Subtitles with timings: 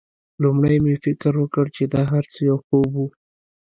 [0.43, 3.05] لومړی مې فکر وکړ چې دا هرڅه یو خوب و